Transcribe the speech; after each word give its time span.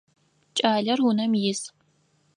Кӏалэр 0.57 0.99
унэм 1.07 1.31
ис. 1.51 1.61